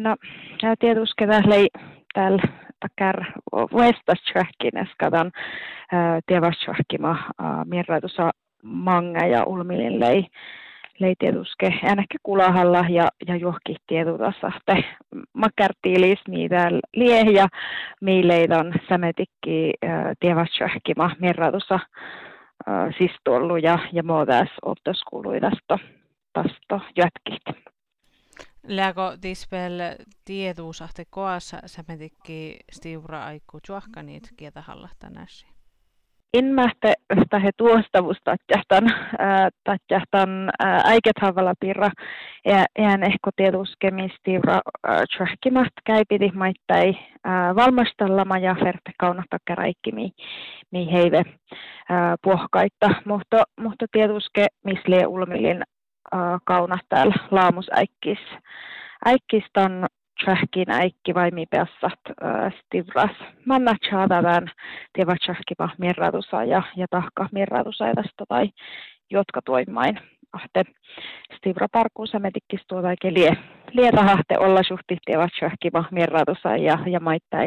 [0.00, 0.16] No,
[0.78, 1.68] tietysti tällä
[2.14, 2.42] täällä
[4.76, 8.30] eskadan uh, tievaschuakkima uh, mirratusa
[8.62, 10.26] manga ja ulmilin lei
[10.98, 14.84] lei tietysti ainakin kulahalla ja, ja johki tietutassa te
[15.32, 17.48] makartiilis mitä lieh ja
[18.00, 19.72] miileidon sämetikki
[20.20, 23.12] tievaschuakkima mirratusa uh, siis
[23.62, 25.78] ja, ja muutas optoskuluidasta
[26.32, 27.68] tasto jatkit.
[28.66, 29.72] Lääko tispel
[30.24, 33.58] tietuusahte koassa sämetikki stiura aikku
[34.02, 35.46] niitä kietä hallahta näsi?
[36.34, 36.94] Inmähte
[37.38, 38.84] he tuostavusta tatjahtan,
[39.64, 40.50] tatjahtan
[40.84, 41.90] äiket havalla pirra
[42.78, 44.60] ään ehkä tietuuskemistiura
[45.16, 46.92] tjuahkimaht käipiti maittai
[47.56, 51.22] valmastallama ja ferte kaunahta käräikki mi, heive
[52.22, 55.62] puohkaita, mutta, mutta tietuske mislie ulmilin
[56.44, 58.18] kauna täällä laamusäikkis.
[59.04, 59.86] Äikkistan
[60.24, 62.00] tsähkin äikki vai mi peassat
[62.60, 63.16] stivras.
[63.46, 64.50] Manna tjaadavan
[64.92, 68.50] tieva tsähkiva mirratusa ja, ja tahka mirratusa tästä tai
[69.10, 70.00] jotka toimain.
[70.32, 70.64] Ahte
[71.36, 73.36] stivra parkuun sämetikkis tuota lie,
[73.72, 77.00] lie rahahte olla suhti tieva tsähkiva mirratusa ja, ja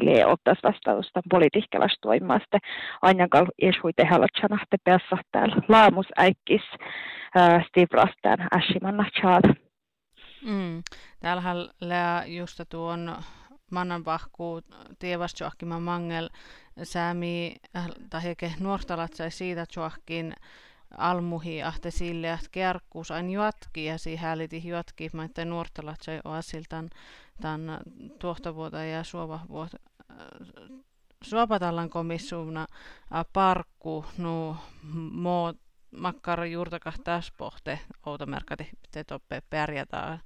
[0.00, 2.58] lie ottas vastausta politiikkelas toimaste.
[3.02, 6.62] Anjankal ieshui tehällä tjanahte peassa täällä laamusäikkis
[7.68, 9.54] Stivrastan Ashimanna Chad.
[10.44, 10.82] Mm.
[11.20, 11.56] Täällähän
[12.26, 13.16] just tuon
[13.70, 14.60] mannanpahku
[14.98, 16.28] tievastjohkiman mangel
[16.82, 20.34] säämi äh, tahike nuortalatsai siitä joahkin
[20.98, 26.90] almuhi ahte sille, että kerkkuus aina jatki ja siihen hääliti jatki, että nuortalatsai oasiltan
[27.40, 27.80] tämän
[28.18, 29.76] tuohtavuota ja suova vuota
[30.10, 30.16] äh,
[31.24, 32.66] Suopatallan komissuuna
[33.32, 34.56] parkku nu
[35.12, 35.52] mo
[35.96, 40.20] makkar juurtakah tässä pohte outomerkati te toppe pärjätään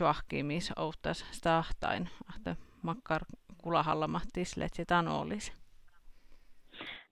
[0.00, 3.22] juahkimis outtas stahtain että makkar
[3.58, 5.52] kulahalla mahtislet sitä olisi.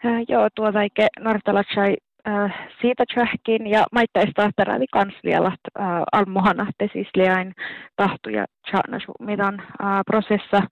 [0.07, 1.97] Äh, joo, tuota eikä nortalatsai
[2.29, 7.53] äh, siitä tjähkin ja maittaista tarvitsi kans vielä äh, almohana te siis liain
[7.97, 10.63] tahtuja tjahnasu midan äh, prosessa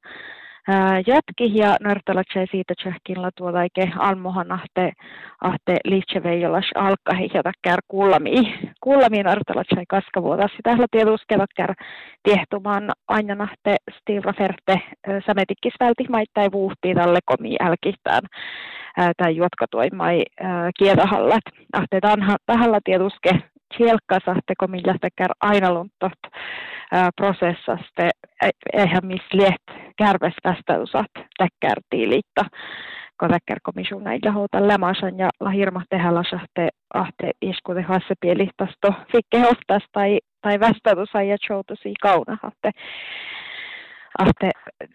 [1.07, 8.35] jatki ja nörtalatsei siitä tsähkinla tuolla ike almohan ahte, liitseveijolas alkahi ja takkär kullami,
[8.81, 10.51] kullami nörtalatsei kaskavuotas.
[10.57, 11.75] Sitä tietuskevat kär
[12.23, 14.81] tiehtumaan aina nahte stivra ferte
[15.27, 18.23] sämetikkis välti maittai vuhtii tälle komi älkistään
[19.17, 20.23] tai jotka toimai
[20.79, 21.45] kiedahallat.
[21.73, 22.01] Ahte
[22.47, 23.31] tahalla tietuske
[23.77, 26.19] kielkkasahte millä kär aina luntot
[27.17, 28.11] prosessaste.
[28.73, 32.45] Eihän missä liet kärves vastausat täkkärtiilitta
[33.21, 39.39] kun täkkärkomission näillä houta lämasan ja la hirma tehdä lasahte ahte iskute hasse pielistasto fikke
[39.39, 42.71] hostas tai tai vastautusa ja joutusi kauna ahte.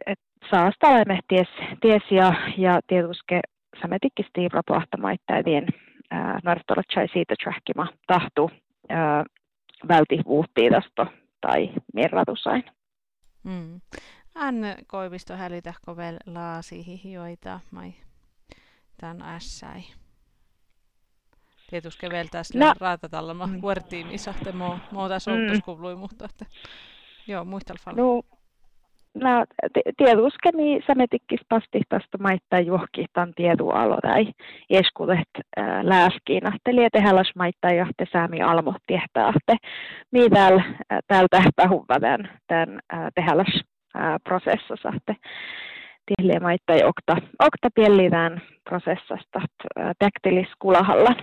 [0.05, 1.47] Et saasta olemme ties,
[1.81, 2.79] ties ja, ja
[3.73, 5.67] tietysti sametikki stiivra pahtamaittain
[6.43, 8.51] nartolatsai siitä trähkima tahtu
[9.87, 11.05] välti vuhtiidasto
[11.41, 12.63] tai mirratusain.
[13.43, 13.81] Mm.
[14.35, 17.93] Anne Koivisto hälitähkö vielä laasi joita mai
[18.97, 19.81] tämän ässäi.
[21.69, 22.73] Tietysti vielä tässä no.
[22.79, 23.61] raatatallama mm.
[23.61, 25.37] huortiimissa, että mo, mo tässä mm.
[25.99, 26.45] mutta että
[27.27, 28.01] joo, muistelfalla.
[28.01, 28.21] No,
[29.15, 29.45] no
[29.97, 34.27] tietysti niin sämetikkis pasti tästä maittaa johkihtan tiedualo tai
[34.69, 35.29] eskulet
[35.59, 39.67] äh, lääskiin, että lietehäläs maittaa johte säämi almo tiehtää, että
[40.11, 40.49] mitä
[41.07, 41.99] täällä tähpähuvva
[42.47, 43.61] tämän, äh, tehäläs
[44.23, 45.15] prosessassa, että
[46.05, 49.41] tielle maittai okta, okta piellitään prosessasta
[49.99, 51.15] taktilis kulahalla.